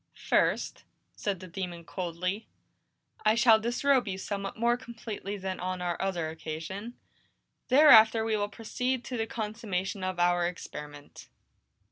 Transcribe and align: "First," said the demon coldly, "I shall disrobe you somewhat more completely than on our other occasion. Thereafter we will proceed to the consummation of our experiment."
"First," 0.29 0.83
said 1.15 1.41
the 1.41 1.47
demon 1.47 1.85
coldly, 1.85 2.47
"I 3.23 3.35
shall 3.35 3.59
disrobe 3.59 4.07
you 4.07 4.17
somewhat 4.17 4.57
more 4.57 4.75
completely 4.75 5.37
than 5.37 5.59
on 5.59 5.79
our 5.79 6.01
other 6.01 6.29
occasion. 6.31 6.95
Thereafter 7.67 8.25
we 8.25 8.35
will 8.35 8.49
proceed 8.49 9.03
to 9.03 9.17
the 9.17 9.27
consummation 9.27 10.03
of 10.03 10.19
our 10.19 10.47
experiment." 10.47 11.29